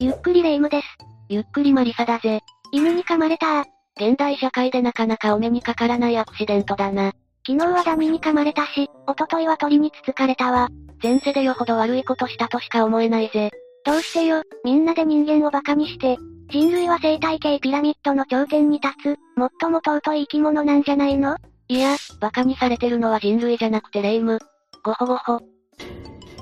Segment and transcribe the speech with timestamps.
[0.00, 0.86] ゆっくりレ夢ムです。
[1.28, 2.40] ゆっくりマリサだぜ。
[2.70, 3.62] 犬に噛まれた
[3.96, 7.14] 現代社会でなかなかお目にかからないアクシデントだな。
[7.44, 8.88] 昨日はダミに噛まれたし、一
[9.18, 10.68] 昨日は鳥につつかれたわ。
[11.02, 13.50] 前世でよほど悪いことしたとしか思えないぜ。
[13.84, 16.16] どうしてよ、みんなで人間を馬鹿にして。
[16.52, 19.18] 人類は生態系ピラミッドの頂点に立つ、
[19.60, 21.36] 最も尊い生き物なんじゃないの？
[21.66, 24.38] いや、馬鹿にされてるのは人類じゃなくてレイム。
[24.84, 25.40] ごほごほ。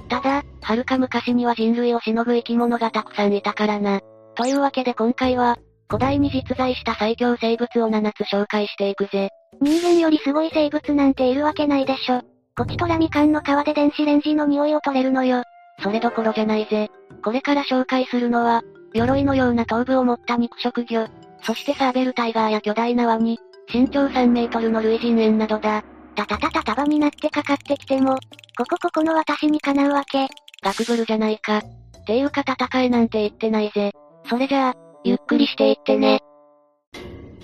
[0.08, 4.00] ただ、はるか昔には人類をしのぐ生き物がたくさんいたからな。
[4.34, 5.56] というわけで今回は、
[5.88, 9.30] 古代に実在した最強生物を7つ紹介していくぜ。
[9.60, 12.22] 人間よりすごい生物なんているわけないでしょ。
[12.56, 15.42] ゴチトラミカンの皮で電子レンジの匂いを取れるのよ。
[15.82, 16.90] それどころじゃないぜ。
[17.22, 18.62] これから紹介するのは、
[18.94, 21.08] 鎧のような頭部を持った肉食魚、
[21.42, 23.38] そしてサーベルタイガーや巨大なワニ、
[23.72, 25.84] 身長3メートルの類人猿などだ。
[26.16, 28.18] たたたた束になってかかってきても、
[28.56, 30.28] ここここの私にかなうわけ。
[30.62, 31.62] ガクブルじゃないか。
[32.06, 33.92] ていうか戦えなんて言ってないぜ。
[34.28, 36.20] それじゃあ、ゆっくりしていってね。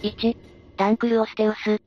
[0.02, 0.36] 1、
[0.76, 1.80] ダンクルオステウス。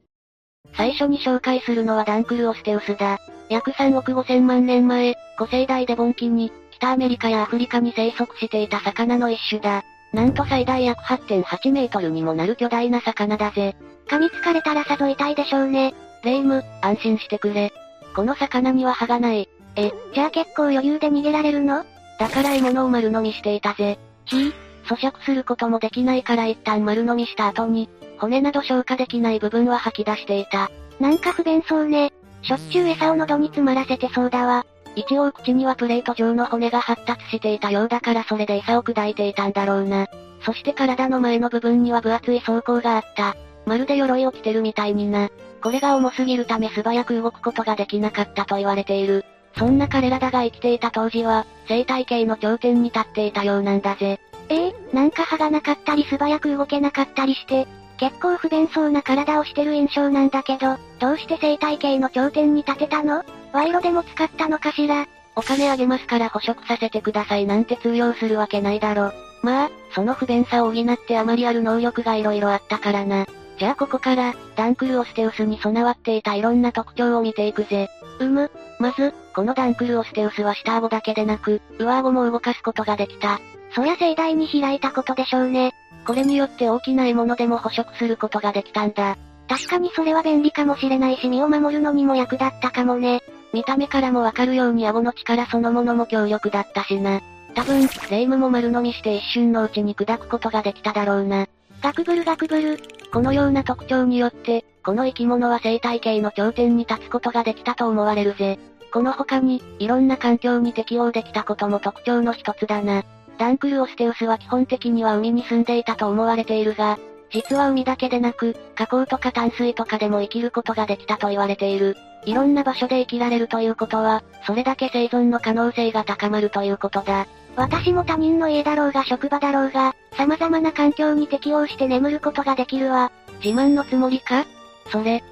[0.77, 3.17] 最初に紹介するのはダンクルオステウスだ。
[3.49, 9.83] 約3億5千万年前、古生代デボン期に、北アメリカやアフリカに生息していた魚の一種だ。
[10.13, 13.75] なんと最大約8.8メートルにもなる巨大な魚だぜ。
[14.07, 15.93] 噛みつかれたらさぞ痛いでしょうね。
[16.25, 17.71] レイム、安心してくれ。
[18.15, 19.47] この魚には歯がない。
[19.75, 21.85] え、じゃあ結構余裕で逃げられるの？
[22.19, 23.99] だから獲物を丸飲みしていたぜ。
[24.25, 24.53] ひぃ、
[24.85, 30.71] 咀嚼することもできないから一旦丸飲みした後に、骨など消化できない部分は吐き出していた。
[30.99, 32.11] なんか不便そうね。
[32.41, 34.65] しょっちゅう餌を喉に詰まらせてそうだわ。
[34.95, 40.07] 一応口にはプレート状の骨が発達していたようだからそれで餌を砕いていたんだろうな。
[40.45, 43.35] そして体の前の部分には分厚い装甲があった。
[43.65, 45.29] まるで鎧を着てるみたいにな。
[45.65, 49.25] これが重すぎるため素早く動くことができなかったと言われている。
[49.57, 54.19] そんな彼らだが生きていた当時は、生態系の頂点に立っていたようなんだぜ。
[54.49, 57.65] ええー、なんか歯がなかったり素早く動けなかったりして、
[57.97, 63.23] 結構不便そうな体をしてる印象なんだけど、どうして生態系の頂点に立てたの？
[63.51, 65.07] 賄賂でも使ったのかしら？
[65.35, 69.13] お金あげますから捕食させてくださいなんて通用するわけないだろ。
[69.41, 73.25] まあ、その不便さを補ってあまりある能力が色々あったからな。
[73.57, 77.89] じゃあここから、ダンクルオステウスに備わっていたいろんな特徴を見ていくぜ。
[78.19, 78.51] うむ。
[78.79, 83.39] まず、このダンクルオステウスは下顎だけでなく、上顎も動かすことができた。
[83.73, 85.73] そりゃ盛大に開いたことでしょうね。
[86.05, 89.17] これによって大きな獲物でも捕食することができたんだ。
[89.47, 93.21] 確かにそれは便利かもしれないし身を守るのにも役立ったかもね。
[93.53, 97.21] 見た目からもわかるように顎の力そのものも強力だったしな。
[97.53, 101.47] 多分、レイムも丸飲みして一瞬のうちに砕くことができただろうな。
[101.85, 102.79] ガクブルガクブル。
[103.13, 108.57] このような特徴によって、この生き物は生態系の頂点に立つことができたと思われるぜ。
[108.91, 113.03] この他に、いろんな環境に適応できたことも特徴の一つだな。
[113.37, 116.97] ダンクルオステウスは基本的には海に住んでいたと思われているが、
[117.31, 121.97] 実は海だけでなく、河口とか淡水とかでも生きることができたと言われている。
[122.25, 127.27] いろんな場所で生きられるということは、それだけ生存の可能性が高まるということだ。
[127.55, 133.11] 私も他人の家だろうが職場だろうが、様々な環境に適応して眠ることができるわ。
[133.43, 134.45] 自慢のつもりか？
[134.91, 135.23] それ。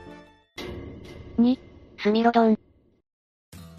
[1.37, 1.59] 2、
[1.99, 2.57] スミロドン。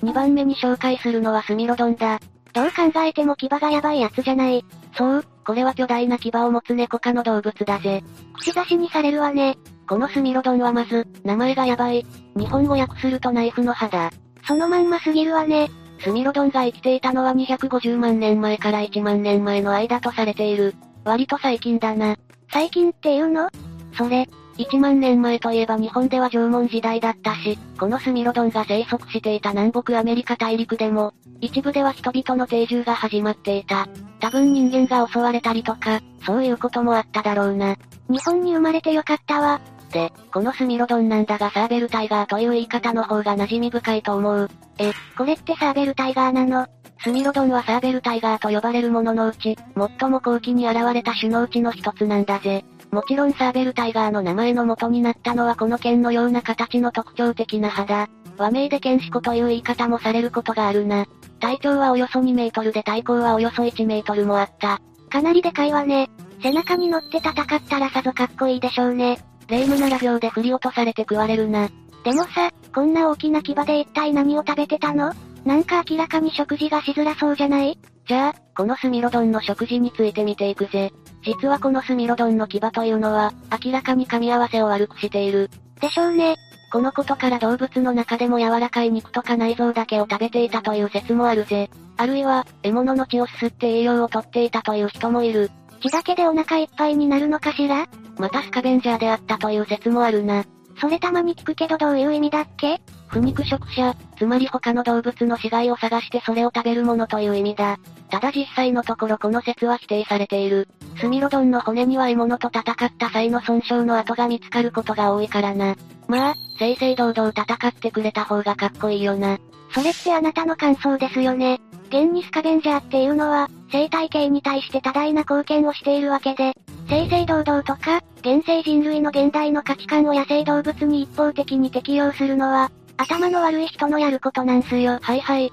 [0.02, 2.20] 2番目に紹介するのはスミロドンだ。
[2.52, 4.64] どう考えても牙がやばいやつじゃない。
[4.96, 8.02] そう、これは巨大な牙を持つ猫科の動物だぜ。
[8.38, 9.56] 口出しにされるわね。
[9.88, 12.06] このスミロドンはまず、名前がやばい。
[12.36, 14.10] 日本語訳するとナイフの歯だ。
[14.46, 15.68] そのまんますぎるわね。
[16.00, 20.74] スミロドンが生きていたのは250万年前から1万年前の間とされている。
[21.04, 22.16] 割と最近だな。
[22.52, 23.48] 最近っていうの？
[23.96, 24.28] それ、
[24.58, 33.88] 1万年前といえば日本では縄文時代だったし、このスミロドンが生息していた南北アメリカ大陸でも、一部では人々の定住が始まっていた。
[34.20, 37.76] 多分人間が襲われたりとか、そういうこともあっただろうな。
[38.08, 39.60] 日本に生まれてよかったわ。
[39.94, 44.50] で、このスミロドンなんだがサーベルタイガーという言い方の方が馴染み深いと思う。
[44.78, 46.66] え、これってサーベルタイガーなの？
[46.98, 49.56] スミロドンはサーベルタイガーと呼ばれるもののうち、
[50.00, 52.64] 最も後期に現れた種のうちの一つなんだぜ。
[52.90, 58.08] もちろんサーベルタイガーの名前の元になったのはこの剣のような形の特徴的な歯だ。
[58.36, 61.06] 和名で剣士子という言い方もされることがあるな。
[61.40, 64.80] 体長はおよそ2メートルで体高はおよそ1メートルもあった。
[65.10, 66.08] かなりでかいわね。
[66.42, 67.34] 背中に乗って戦っ
[67.68, 69.18] たらさぞかっこいいでしょうね。
[69.48, 71.68] 霊夢なら秒で振り落とされて食われるな。
[72.04, 75.12] でもさ、こんな大きな牙で一体何を食べてたの？
[75.44, 77.78] なんか明らかに食事がしづらそうじゃない？
[78.06, 80.92] じゃあ、このスミロドンの食事について見ていくぜ。
[81.24, 83.32] 実はこのスミロドンの牙というのは、
[83.64, 85.50] 明らかに噛み合わせを悪くしている。
[85.80, 86.36] でしょうね。
[86.70, 91.70] このことから動物の中でも柔らかい肉とか内臓だけを食べていたという説もあるぜ。
[91.96, 95.50] あるいは、獲物の血をすすって栄養をとっていたという人もいる。
[95.80, 97.86] 血だけでお腹いっぱいになるのかしら？
[98.18, 100.44] またスカベンジャーであったという説もあるな。
[100.80, 102.80] それたまに聞くけどどういう意味だっけ？
[103.08, 107.78] 不肉食者、つまり他の動物の死骸を探してそれを食べるものという意味だ。
[108.10, 110.68] ただ実際のところこの説は否定されている。
[111.00, 115.76] スミロドンの骨には獲物と戦った際の損傷の跡が見つかることが多いからな。
[116.08, 119.38] まあ、正々堂々戦ってくれた方がかっこいいよな。
[119.72, 121.60] それってあなたの感想ですよね。
[121.94, 126.52] 現にスカベンジャーっていうのは、生態系に対して多大な貢献をしているわけで、
[126.88, 134.98] 正々堂々とか、現世人類の現代の価値観を野生動物に一方的に適用するのは、頭の悪い人のやることなんすよ。
[135.00, 135.52] はいはい。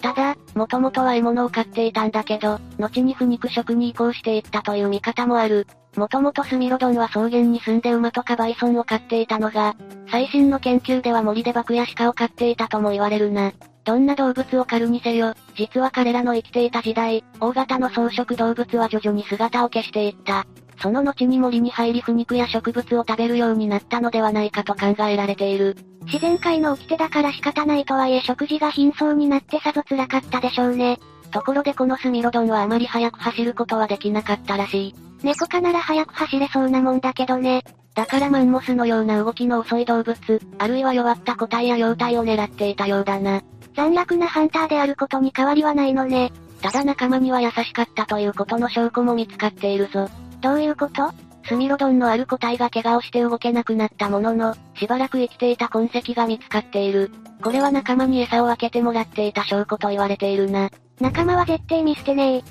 [0.00, 5.66] ただ、もともとは獲物を飼っていたんだけど、後に不肉食に移行していったという見方もある。
[5.96, 9.74] もともとスミロドンは草原に住んで馬とかバイソンを飼っていたのが、
[10.10, 13.52] 最新の研究では森でバクや鹿を飼っていたとも言われるな。
[13.84, 20.46] どんな動物を狩るにせよ、実は彼らの生きていた時代、大型の草食動物は徐々に姿を消していった。
[20.80, 25.76] その後に森に入り不肉や植物を食べるようになったのではないかと考えられている。
[26.06, 30.98] 自然界の掟だから仕方ないとはいえ食事が貧相になってさぞ辛かったでしょうね。
[31.30, 34.94] ところでこのスミロドンはあまり速く走ることはできなかったらしい。
[35.22, 37.62] 猫科なら速く走れそうなもんだけどね。
[37.94, 40.16] だからマンモスのような動きの遅い動物、
[40.58, 43.42] あるいは弱った個体や幼体を狙っていたようだな。
[43.74, 46.32] 残虐なハンターであることに変わりはないのね。
[46.60, 50.08] ただ仲間には優しかったということの証拠も見つかっているぞ。
[50.40, 51.10] どういうこと？
[51.44, 57.10] スミロドンのある個体が怪我をして動けなくなったものの、しばらく生きていた痕跡が見つかっている。
[57.42, 60.70] これは仲間に餌を分けてもらっていた証拠と言われているな。
[61.00, 62.42] 仲間は絶対見捨てねえ。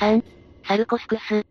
[0.00, 0.24] 3、
[0.66, 1.46] サルコスクス。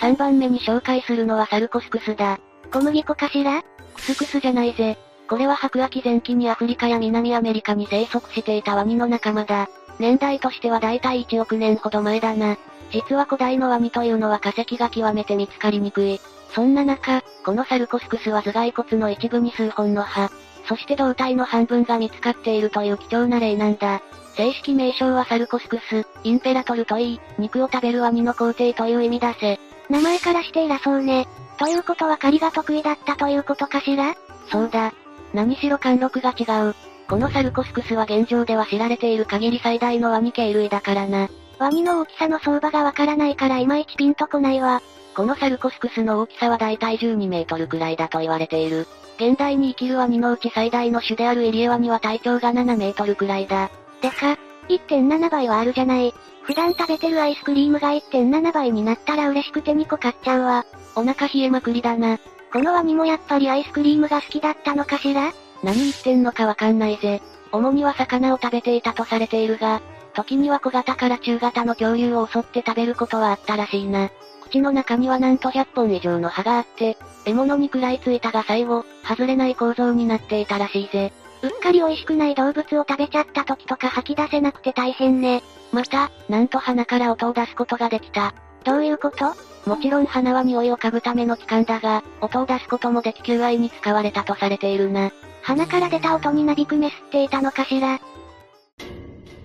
[0.00, 2.38] 3番目に紹介するのはサルコスクスだ。
[2.72, 3.62] 小麦粉かしら？
[3.96, 4.96] クスクスじゃないぜ。
[5.28, 9.68] これは白亜紀前期にアフリカや南アメリカに生息していたワニの仲間だ。
[9.98, 12.56] 年代としてはだいたい1億年ほど前だな。
[12.90, 16.20] 実は古代のワニというのは化石が極めて見つかりにくい。
[16.54, 20.30] そんな中、このサルコスクスは頭蓋骨の一部に数本の歯、
[20.66, 24.00] そして胴体の半分が見つかっているという貴重な例なんだ。
[24.34, 29.58] 正式名称はサルコスクス、インペラトルといい、肉を食べるワニの皇帝という意味だぜ。
[29.90, 31.26] 名前からして偉そうね。
[31.58, 34.14] ということは狩りが得意だったということかしら？
[34.50, 34.94] そうだ。
[35.34, 36.74] 何しろ貫禄が違う。
[37.08, 41.28] このサルコスクスは現状では知られている限り最大のワニ系類だからな。
[41.58, 44.82] ワニの大きさの相場がわからないからいまいちピンとこないわ。
[45.14, 48.86] このサルコスクスの大きさはだいたい12メートルくらいだと言われている。
[49.16, 53.70] 現代に生きるワニのうち最大の種であるイリエワニは体長が7メートルくらいだ。
[54.00, 54.38] でか、
[54.68, 56.14] 1.7倍はあるじゃない。
[56.42, 60.64] 普段食べてるアイスクリームが1.7倍になったら嬉しくて2個買っちゃうわ。
[60.94, 62.18] お腹冷えまくりだな。
[62.52, 65.32] このワニもやっぱりアイスクリームが好きだったのかしら？
[65.62, 67.20] 何言ってんのかわかんないぜ。
[67.52, 69.80] 主には魚を食べていたとされているが、
[70.14, 74.10] 時には小型から中型の恐竜を襲って食べることはあったらしいな。
[74.42, 76.96] 口の中にはなんと100本以上の歯があって、
[77.26, 81.12] 獲物に食らいついたが最後、外れない構造になっていたらしいぜ。
[81.42, 85.42] うっかり美味しくない動物を食べちゃった時とか吐き出せなくて大変ね。
[85.70, 88.34] また、なんと鼻から音を出すことができた。
[88.64, 89.34] どういうこと？
[89.68, 95.12] もちろん鼻は匂いを嗅ぐための器官だが、音を出すこともでき求愛に使われたとされているな。
[95.42, 98.00] 鼻から出た音になびくメスっていたのかしら。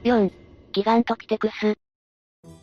[0.06, 0.32] 4、
[0.72, 1.76] ギガントキテクス。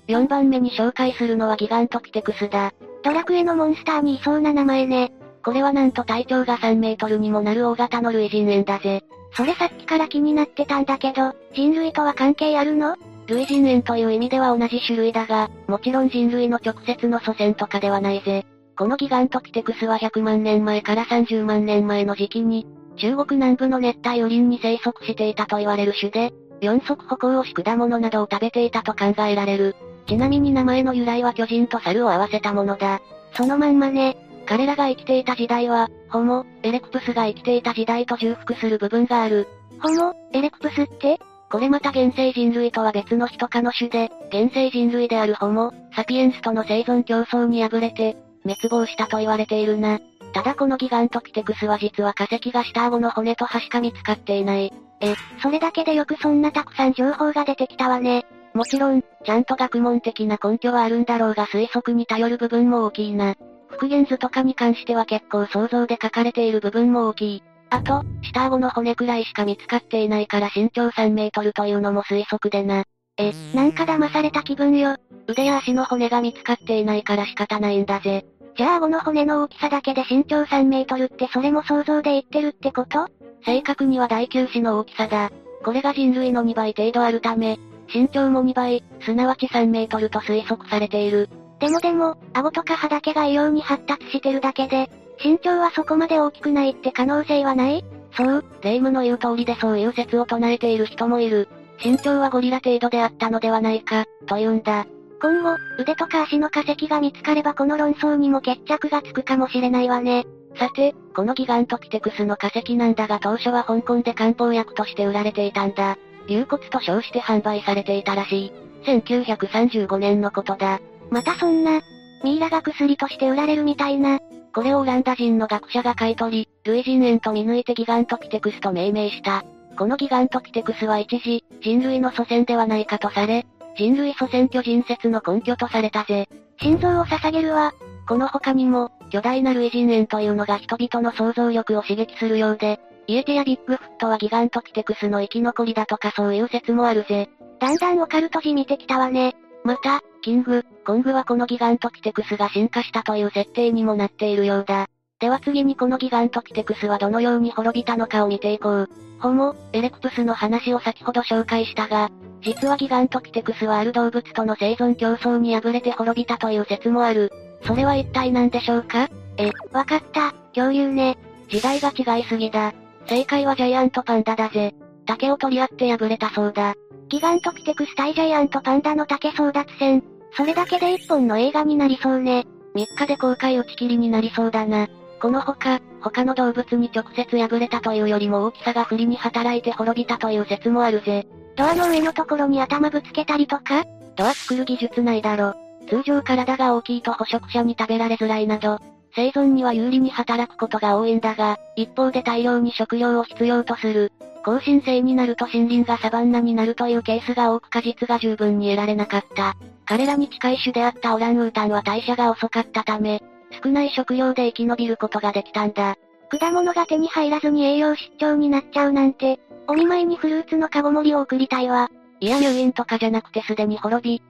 [0.08, 2.72] 4番目に紹介するのはギガントキテクスだ。
[3.02, 5.12] ドラクエのモンスターにいそうな名前ね。
[5.44, 9.04] これはなんと体長が3メートルにもなる大型の類人猿だぜ。
[9.34, 12.96] それさっきから気になってたんだけど、人類とは関係あるの？
[13.30, 18.44] 類人猿という意味では同じ種類だが、もちろん人類の直接の祖先とかではないぜ。
[18.76, 29.76] このギガントキテクスは100万年前から30万年前の時期に、中国南部の熱帯雨林に生息していたと言われる種で、四足歩行をし果物などを食べていたと考えられる。
[30.06, 33.00] ちなみに名前の由来は巨人と猿を合わせたものだ。
[33.34, 34.16] そのまんまね。
[34.46, 39.46] 彼らが生きていた時代は、ホモ、エレクプスが生きていた時代と重複する部分がある。
[39.80, 41.20] ホモ、エレクプスって？
[41.50, 49.98] これまた現世人類とは別の人科の種で、現世人類であるホモ、サピエンスとの生存競争に敗れて、滅亡したと言われているな。
[50.32, 54.72] ただこのギガントピテクスは実は化石が下顎の骨と歯しか見つかっていない。
[55.00, 58.26] え、それだけでよくそんなたくさん情報が出てきたわね。
[58.54, 63.34] もちろん、ちゃんと学問的な根拠はあるんだろうが推測に頼る部分も大きいな。
[63.68, 67.42] 復元図とかに関しては結構想像で書かれている部分も大きい。
[67.70, 72.84] あと、下顎の骨くらいしか見つかっていないから身長3メートルというのも推測でな。
[73.16, 74.96] え、なんか騙された気分よ。
[75.26, 78.24] 腕や足の骨が見つかっていないから仕方ないんだぜ。
[78.56, 83.06] じゃあ顎の骨の大きさだけで身長3メートルってそれも想像で言ってるってこと？
[83.44, 85.30] 正確には第9子の大きさだ。
[85.64, 87.58] これが人類の2倍程度あるため、
[87.94, 91.28] 身長も2倍、すなわち3メートルと推測されている。
[91.60, 94.90] でもでも、顎とか歯だけが異様に発達してるだけで、
[95.22, 97.84] 身長はそこまで大きくないって可能性はない？
[98.16, 101.48] そう、霊夢の言う通りでそういう説を唱えている人もいる。
[101.82, 104.86] 身長はゴリラ程度であったのではないか、と言うんだ。
[105.20, 110.26] 今後、腕とか足の化石が見つかればこの論争にも決着がつくかもしれないわね。
[110.56, 115.96] さて、このギガントキテクスの化石なんだが当初は香港で漢方薬として売られていたんだ。
[116.26, 118.52] 流骨と称して販売されていたらしい。
[118.84, 120.80] 1935年のことだ。
[121.10, 121.80] またそんな、
[122.24, 124.18] ミイラが薬として売られるみたいな。
[124.54, 129.44] これをオランダ人の学者が買い取り、類人猿と見抜いてギガントキテクスと命名した。
[129.76, 136.28] このギガントキテクスは一時、人類の祖先ではないかとされ、人類祖先巨人説の根拠とされたぜ。
[136.60, 137.72] 心臓を捧げるわ。
[138.08, 147.28] この他にも、巨大な類人猿というのが人々の想像力を刺激するようで、イエテやビッグフットはギガントキテクスの生き残りだとかそういう説もあるぜ。
[147.58, 149.34] だんだんオカルトじみてきたわね。
[149.64, 154.86] また、キング、コングはこのギガントキテクスが進化したという設定にもなっているようだ。
[155.18, 158.88] では次にこのギガントキテクスはどのように滅びたのかを見ていこう。
[159.18, 162.10] ホモ、エレクプスの話を先ほど紹介したが、
[162.42, 167.30] 実はギガントキテクスはある動物との生存競争に敗れて滅びたという説もある。
[167.66, 169.10] それは一体何でしょうか？
[169.36, 171.18] え、わかった、恐竜ね。
[171.48, 172.72] 時代が違いすぎだ。
[173.06, 174.74] 正解はジャイアントパンダだぜ。
[175.10, 176.74] 竹を取り合って敗れたそうだ。
[177.08, 180.04] ギガントキテクス対ジャイアントパンダの竹争奪戦。
[180.36, 182.46] それだけで一本の映画になりそうね。
[182.76, 184.86] 3日で公開打ち切りになりそうだな。
[185.20, 191.26] このほか、他の動物に直接敗れたというよりも大きさが不利に働いて滅びたという説もあるぜ。
[191.56, 193.84] ドアの上のところに頭ぶつけたりとか？
[194.14, 195.54] ドア作る技術ないだろ。
[195.88, 198.78] 通常体が大きいと捕食者に食べられづらいなど、
[199.16, 204.12] 生存には有利に働くことが多いんだが、一方で大量に食料を必要とする。
[204.42, 209.56] 更新性になると森林がサバンナになるというケースが多く果実が十分に得られなかった。
[209.86, 213.22] 彼らに近い種であったオランウータンは代謝が遅かったため、
[213.62, 215.96] 少ない食料で生き延びることができたんだ。
[216.30, 221.90] 果物が手に入らずに栄養失調になっちゃうなんて、お見舞いにフルーツのカゴ盛りを送りたいわ。
[222.20, 224.22] いや入院とかじゃなくてすでに滅び。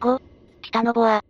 [0.00, 0.20] 5、
[0.62, 1.24] 北のボア。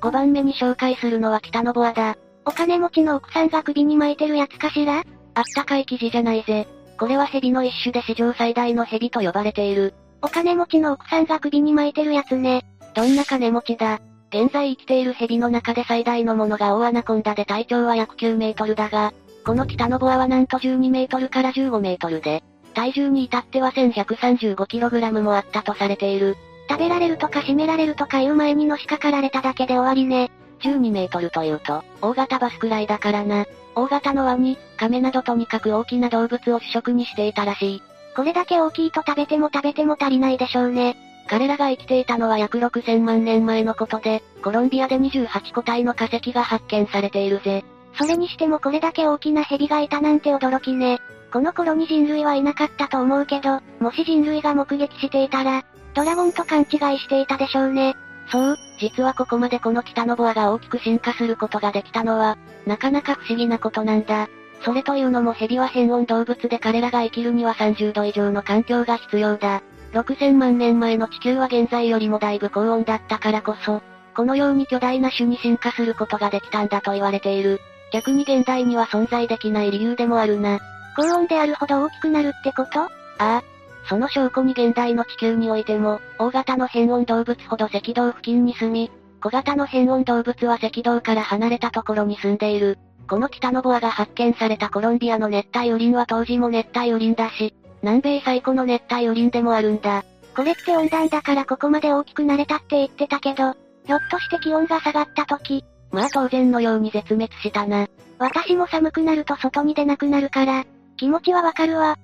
[0.00, 2.16] 5番目に紹介するのは北のボアだ。
[2.44, 5.04] お金持ちの奥さんが首に巻いてるやつかしら？
[5.38, 6.66] あったかい生地じゃないぜ。
[6.98, 9.94] これは蛇の一種で史上最大の蛇と呼ばれている。
[10.20, 12.64] お金持ちの奥さんが首に巻いてるやつね。
[12.94, 19.12] どんな金持ちだ現在生きている蛇の中で最大のものが大アナコンダで体長は約9メートルだが、
[19.46, 22.42] このティタノボアはなんと12メートルから15メートルで、
[22.74, 26.36] 体重に至っては 1135kg もあったとされている。
[26.68, 30.32] 食べられるとか締められるとかいう前にのしかかられただけで終わりね。
[30.62, 33.46] 12メートルというと、大型バスくらいだからな。
[33.78, 37.82] 大型のワニ、亀などとにかく大きな動物を主食にしていたらしい。
[38.16, 40.96] これだけ大きいと食べても食べても足りないでしょうね。
[41.28, 47.64] 彼らが生きていたのは約6000万年前のことで、コロンビアで28個体の化石が発見されているぜ。
[47.96, 50.98] それにしてもこれだけ大きな蛇がいたなんて驚きね。
[51.32, 55.62] この頃に人類はいなかったと思うけど、もし人類が目撃していたら、
[55.94, 57.94] ドラゴンと勘違いしていたでしょうね。
[58.30, 64.28] そう、実はここまでこの北のボアが大きく進化することができたのは、なかなか不思議なことなんだ。
[64.62, 69.62] それというのも蛇は変温動物で彼らが生きるには30度以上の環境が必要だ。
[69.92, 73.82] 6000万年前の地球は現在よりもだいぶ高温だったからこそ、
[74.14, 77.60] このように巨大な種に進化することができたんだと言われている。
[77.92, 80.58] 逆に現代には存在できない理由でもあるな。
[80.96, 82.80] 高温であるほど大きくなるってこと？
[82.82, 83.42] ああ。
[83.88, 88.90] その証拠に現代の地球においても、大型の変温動物ほど赤道付近に住み、
[89.22, 92.78] 小型の変温動物は赤道から離れたところに住んでいる。
[93.08, 100.04] この北のボアが発見されたコロンビアの熱帯雨林は当時も熱帯雨林だし、南米最古の熱帯雨林でもあるんだ。
[100.36, 103.54] これって温暖だからここまで大きくなれたって言ってたけど、
[103.86, 105.64] ひょっとして気温が下がった時。
[105.90, 107.86] まあ当然のように絶滅したな。
[108.18, 110.64] 私も寒くなると外に出なくなるから、
[110.98, 111.96] 気持ちはわかるわ。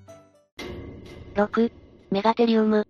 [1.34, 1.72] 6、
[2.12, 2.86] メガテリウム。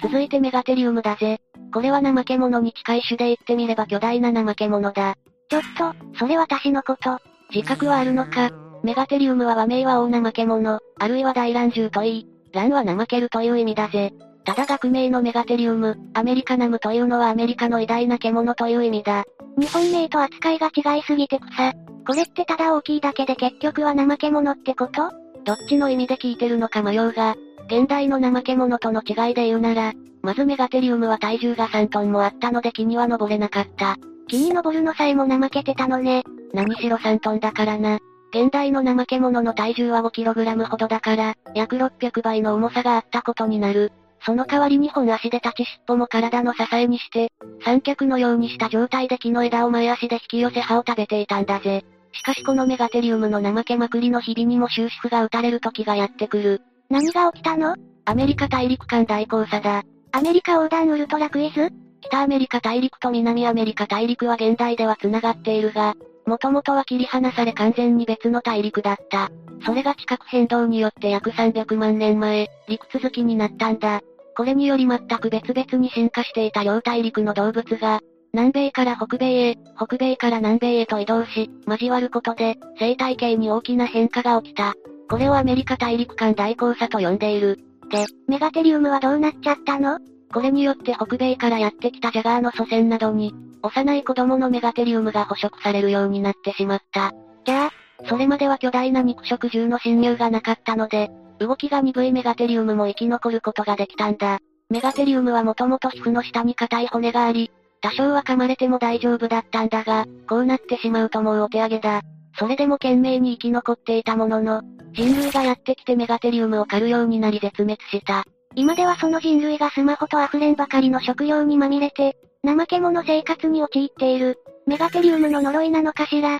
[0.00, 1.38] 続いてメガテリウムだぜ。
[1.72, 5.16] これは怠け者に近い種で言ってみれば巨大な怠け者だ。
[5.50, 7.18] ちょっと、それ私のこと。
[7.54, 8.50] 自覚はあるのか
[8.82, 14.14] メガテリウムは和名は大怠け者、あるいは大乱獣といい、乱は怠けるという意味だぜ。
[14.44, 19.24] ただ学名のメガテリウム、アメリカナムというのはアメリカの偉大な獣という意味だ。
[19.58, 21.74] 日本名と扱いが違いすぎて草。
[22.06, 25.21] これってただ大きいだけで結局は怠け者ってこと？
[25.44, 33.96] どっちの意味で聞いてるのか迷うが、現代の怠け者との違いで言うなら、まずメガテリウムは体重が3トンもあったので木には登れなかった。
[34.28, 36.22] 木に登るのさえも怠けてたのね。
[36.52, 37.98] 何しろ3トンだからな。
[38.34, 43.92] 現代の怠け者の体重は 5kg ほどだから、約600倍の重さがあったことになる。
[44.24, 47.30] その代わり2本足で立ち尻尾も体の支えにして、
[47.64, 51.84] 三脚のようにした状態で木の枝を前足で引き寄せ葉を食べていたんだぜ。
[52.12, 56.62] しかしこのメガテリウムの怠けまくりの日々にも終止符が打たれる時がやってくる。
[56.90, 57.74] 何が起きたの？
[58.04, 59.82] アメリカ大陸間大交差だ。
[60.12, 61.70] アメリカ横断ウルトラクイズ？
[62.02, 65.94] 北アメリカ大陸と南アメリカ大陸は現代では繋がっているが、
[66.26, 69.30] もともとは切り離され完全に別の大陸だった。
[69.64, 74.00] それが地殻変動によって約300万年前、陸続きになったんだ。
[74.36, 78.00] これにより全く別々に進化していた両大陸の動物が、
[78.34, 84.74] 南米から北米へ、北米から南米へと移動し、交わることで、生態系に大きな変化が起きた。
[85.10, 87.58] これをアメリカ大陸間大交差と呼んでいる。
[87.90, 89.98] で、メガテリウムはどうなっちゃったの？
[90.32, 97.12] これによって北米からやってきたジャガーの祖先などに、幼い子供のメガテリウムが捕食されるようになってしまった。
[97.44, 97.70] じゃあ、
[98.08, 104.38] それまでは巨大な肉食獣の侵入がなかったので、動きが鈍いメガテリウムも生き残ることができたんだ。
[104.70, 112.02] メガテリウムはもともと皮膚の下に硬い骨があり、多少は噛まれても大丈夫だったんだが、こうなってしまうともうお手上げだ。
[112.38, 114.62] それでも懸命に生き残っていたものの、
[114.94, 118.24] 人類がやってきてメガテリウムを狩るようになり絶滅した。
[118.54, 126.38] 今ではその人類がスマホと溢れんばかりの食料にまみれて、怠け者生活に陥っている、メガテリウムの呪いなのかしら。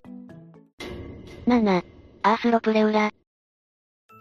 [1.46, 1.82] 7、
[2.22, 3.10] アースロプレウラ。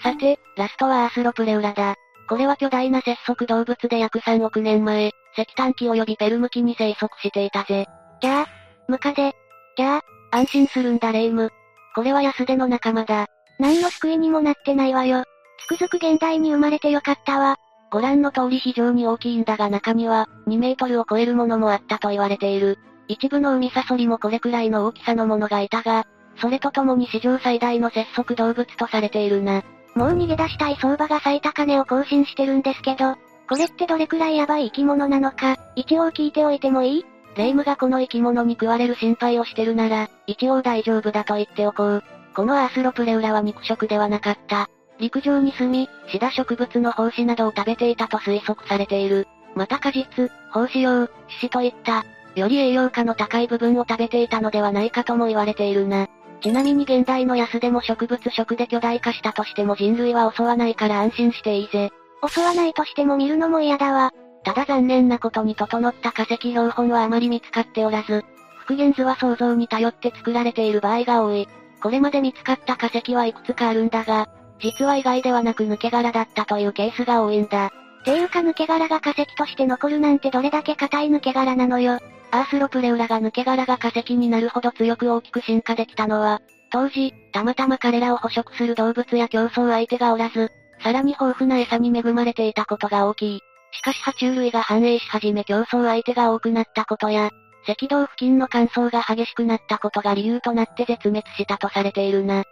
[0.01, 1.95] さて、ラストはアースロプレウラだ。
[2.27, 7.87] これは巨大な節足動物で約3億年前、石炭紀及びペルム紀に生息していたぜ。
[8.21, 8.47] じゃあ、
[8.87, 9.33] ムカデ。
[9.77, 11.51] じゃあ、安心するんだレイム。
[11.95, 13.27] これは安手の仲間だ。
[13.59, 15.23] 何の救いにもなってないわよ。
[15.59, 17.57] つくづく現代に生まれてよかったわ。
[17.91, 22.79] ご覧の通り非常に大きいんだが中には、2メートルを超えるものもあったと言われている。
[23.07, 26.05] 一部の海サソリもこれくらいの大きさのものがいたが、
[26.37, 29.63] それとともに史上最大の節足動物とされているな。
[29.95, 33.15] もう逃げ出したい相場が最高値を更新してるんですけど、
[33.49, 37.05] これってどれくらいヤバい生き物なのか、一応聞いておいてもいい？
[37.35, 42.03] レイムがこの生き物に食われる心配をしてるなら、一応大丈夫だと言っておこう。
[42.35, 44.69] このアースロプレウラは肉食ではなかった。
[44.99, 49.27] 陸上に住み、シダ植物の胞子などを食べていたと推測されている。
[49.55, 56.07] また果実、胞子用、獅子といった、より栄養価の高い部分を食べていたのではないかとも言われているな。
[56.41, 61.91] ちなみに現代の安でも植物食で巨大化したとしても人類は襲わないから安心していいぜ。
[62.27, 64.13] 襲わないとしても見るのも嫌だわ。
[64.43, 68.23] ただ残念なことに整った化石標本はあまり見つかっておらず、
[68.59, 71.47] 復元図は想像に頼って作られている場合が多い。
[71.81, 74.27] これまで見つかった化石はいくつかあるんだが、
[74.59, 77.71] 実は意外ではなく抜け殻だったというケースが多いんだ。
[78.03, 81.99] ていうか抜け殻が化石として残るなんてどれだけ硬い抜け殻なのよ。
[82.31, 90.51] アースロプレウラが抜け殻が化石になるほど強く大きく進化できたのは、当時、たまたま彼らを捕食する動物や競争相手がおらず、
[90.83, 93.39] さらに豊富な餌に恵まれていたことが大きい。
[93.73, 97.29] しかし爬虫類が繁栄し始め競争相手が多くなったことや、
[97.67, 102.43] 赤道付近の乾燥が激しくなったことが理由となって絶滅したとされているな。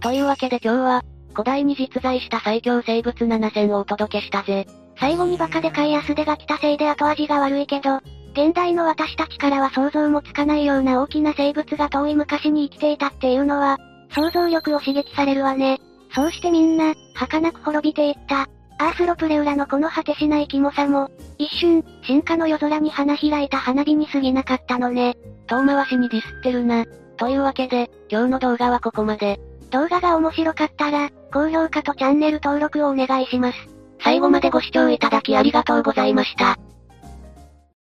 [0.00, 4.66] というわけで今日は、古代に実在した最強生物7選をお届けしたぜ。
[4.98, 8.00] 最後にバカでかい安手が来たせいで後味が悪いけど、
[8.32, 13.78] 現代の私たちからは想像もつかないような大きな生物が遠い昔に生きていたっていうのは、
[14.14, 15.80] 想像力を刺激されるわね。
[16.14, 18.48] そうしてみんな、儚く滅びていった。
[18.80, 25.16] アースロプレウラのこの果てしないキモさも、一瞬、進化の夜空に花開いた花火に過ぎなかったのね。
[25.48, 26.84] 遠回しにディスってるな。
[27.16, 29.40] というわけで、今日の動画はここまで。
[29.70, 33.58] 動画が面白かったら、高評価とチャンネル登録をお願いします。
[34.00, 36.56] 最後までご視聴いただきありがとうございました。